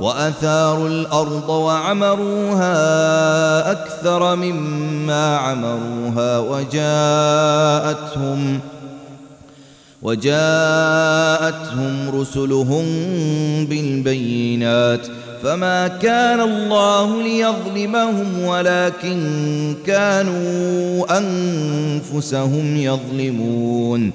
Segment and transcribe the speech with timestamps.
[0.00, 2.72] وأثاروا الأرض وعمروها
[3.72, 8.60] أكثر مما عمروها وجاءتهم
[10.02, 12.84] وجاءتهم رسلهم
[13.66, 15.06] بالبينات
[15.42, 24.12] فما كان الله ليظلمهم ولكن كانوا أنفسهم يظلمون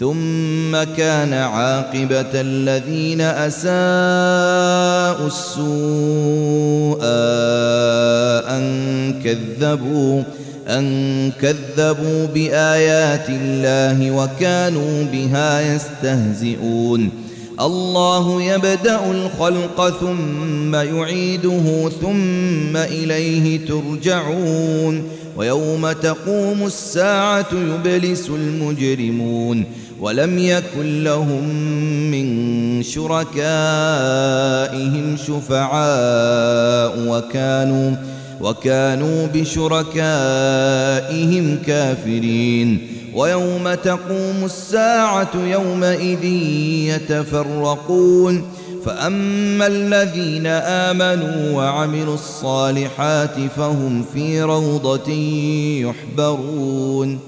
[0.00, 7.04] ثم كان عاقبة الذين أساءوا السوء
[8.58, 8.84] أن
[9.24, 10.22] كذبوا
[10.68, 17.10] أن كذبوا بآيات الله وكانوا بها يستهزئون
[17.60, 25.02] الله يبدأ الخلق ثم يعيده ثم إليه ترجعون
[25.36, 29.64] ويوم تقوم الساعة يبلس المجرمون
[30.00, 31.48] ولم يكن لهم
[32.10, 37.94] من شركائهم شفعاء وكانوا
[38.40, 42.78] وكانوا بشركائهم كافرين
[43.14, 46.24] ويوم تقوم الساعة يومئذ
[46.94, 48.44] يتفرقون
[48.86, 55.12] فأما الذين آمنوا وعملوا الصالحات فهم في روضة
[55.82, 57.27] يحبرون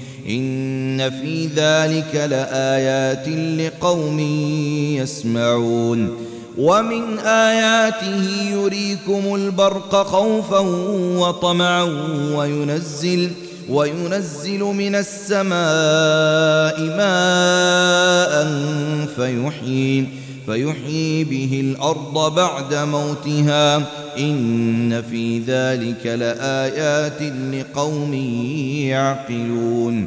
[0.29, 3.27] إن في ذلك لآيات
[3.57, 4.19] لقوم
[5.01, 6.15] يسمعون
[6.57, 10.59] ومن آياته يريكم البرق خوفا
[11.17, 11.81] وطمعا
[12.35, 13.29] وينزل
[13.69, 15.45] وينزل من السماء
[16.97, 18.47] ماء
[19.15, 20.20] فيحيي
[20.51, 23.77] فيحيي به الأرض بعد موتها
[24.19, 27.21] إن في ذلك لآيات
[27.53, 28.13] لقوم
[28.83, 30.05] يعقلون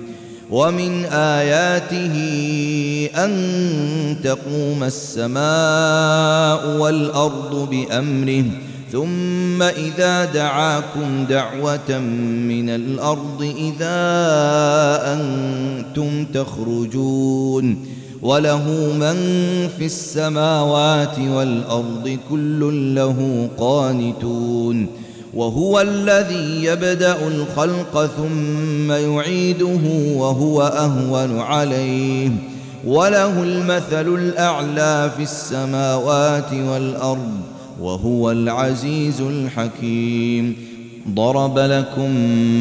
[0.51, 2.31] ومن آياته
[3.25, 3.35] أن
[4.25, 8.45] تقوم السماء والأرض بأمره
[8.93, 11.99] ثم إذا دعاكم دعوة
[12.49, 14.01] من الأرض إذا
[15.13, 17.87] أنتم تخرجون
[18.25, 18.63] وله
[18.93, 19.15] من
[19.79, 24.87] في السماوات والأرض كل له قانتون
[25.35, 32.31] وهو الذي يبدأ الخلق ثم يعيده وهو أهون عليه
[32.87, 37.33] وله المثل الأعلى في السماوات والأرض
[37.81, 40.57] وهو العزيز الحكيم
[41.11, 42.11] ضرب لكم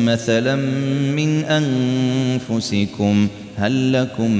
[0.06, 0.56] مثلا
[1.16, 4.32] من أنفسكم ۖ هل لكم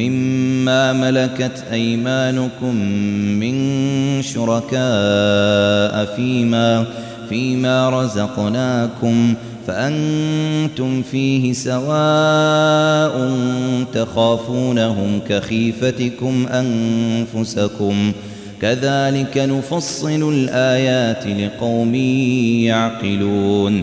[0.00, 2.76] مما ملكت أيمانكم
[3.40, 3.54] من
[4.22, 6.84] شركاء فيما
[7.28, 9.34] فيما رزقناكم
[9.66, 13.28] فأنتم فيه سواء
[13.94, 18.12] تخافونهم كخيفتكم أنفسكم
[18.62, 21.94] كذلك نفصل الآيات لقوم
[22.64, 23.82] يعقلون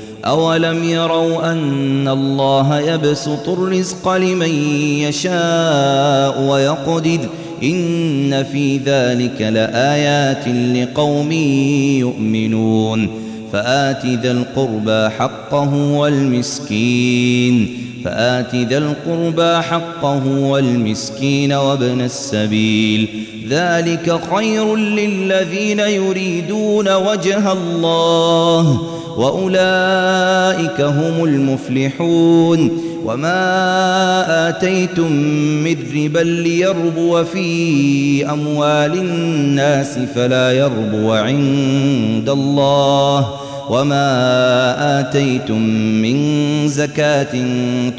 [0.25, 7.19] أولم يروا أن الله يبسط الرزق لمن يشاء ويقدر
[7.63, 11.31] إن في ذلك لآيات لقوم
[11.99, 13.07] يؤمنون
[13.53, 23.07] فآت ذا القربى حقه والمسكين فآت ذا القربى حقه والمسكين وابن السبيل
[23.49, 28.79] ذلك خير للذين يريدون وجه الله
[29.21, 35.11] وأولئك هم المفلحون وما آتيتم
[35.63, 43.27] من ربا ليربو في أموال الناس فلا يربو عند الله
[43.69, 44.19] وما
[44.99, 45.61] آتيتم
[46.01, 46.17] من
[46.67, 47.27] زكاة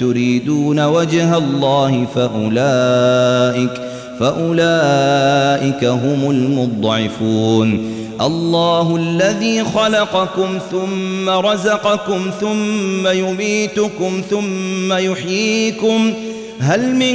[0.00, 3.80] تريدون وجه الله فأولئك
[4.20, 16.12] فأولئك هم المضعفون الله الذي خلقكم ثم رزقكم ثم يميتكم ثم يحييكم
[16.60, 17.14] هل من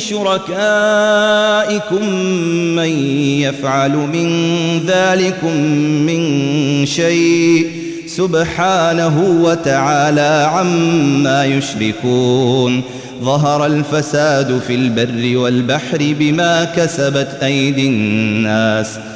[0.00, 2.08] شركائكم
[2.76, 3.08] من
[3.40, 5.56] يفعل من ذلكم
[6.06, 7.66] من شيء
[8.06, 12.82] سبحانه وتعالى عما يشركون
[13.22, 19.15] ظهر الفساد في البر والبحر بما كسبت أيدي الناس ۖ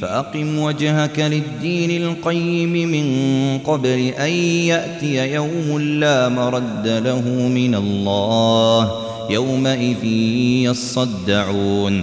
[0.00, 3.04] فأقم وجهك للدين القيم من
[3.58, 4.30] قبل أن
[4.68, 8.90] يأتي يوم لا مرد له من الله
[9.30, 10.04] يومئذ
[10.70, 12.02] يصدعون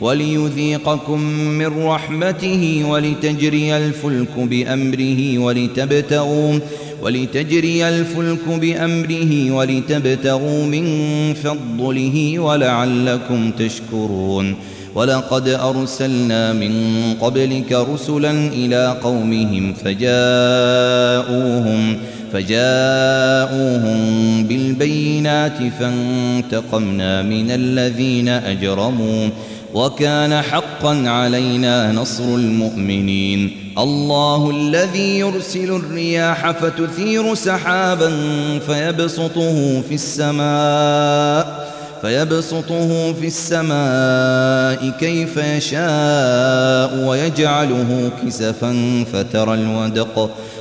[0.00, 6.58] وليذيقكم من رحمته ولتجري الفلك بأمره ولتبتغوا
[7.02, 10.84] ولتجري الفلك بأمره ولتبتغوا من
[11.34, 14.54] فضله ولعلكم تشكرون
[14.94, 16.72] ولقد أرسلنا من
[17.20, 19.74] قبلك رسلا إلى قومهم فجاءوهم
[21.84, 21.98] فجاءوهم
[22.34, 23.96] فجاءوهم
[24.44, 29.28] بالبينات فانتقمنا من الذين أجرموا
[29.74, 38.10] وكان حقا علينا نصر المؤمنين الله الذي يرسل الرياح فتثير سحابا
[38.66, 50.30] فيبسطه في السماء فيبسطه في السماء كيف يشاء ويجعله كسفا فترى الودق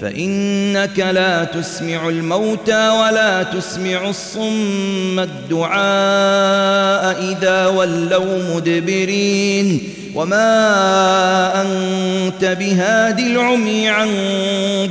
[0.00, 9.80] فإنك لا تسمع الموتى ولا تسمع الصم الدعاء إذا ولوا مدبرين
[10.14, 14.08] وما أنت بهادي العمي عن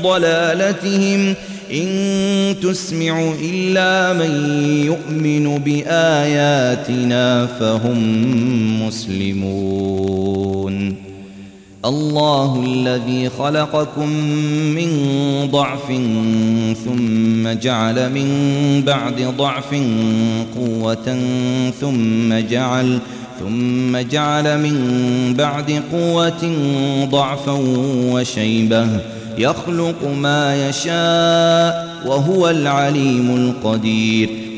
[0.03, 1.35] ضلالتهم
[1.73, 4.53] إن تسمع إلا من
[4.85, 11.04] يؤمن بآياتنا فهم مسلمون
[11.85, 14.09] الله الذي خلقكم
[14.75, 14.87] من
[15.51, 15.87] ضعف
[16.85, 18.27] ثم جعل من
[18.87, 19.75] بعد ضعف
[20.57, 21.17] قوة
[21.81, 22.99] ثم جعل
[23.39, 26.55] ثم جعل من بعد قوة
[27.09, 27.57] ضعفا
[28.11, 28.87] وشيبة
[29.37, 34.29] يخلق ما يشاء وهو العليم القدير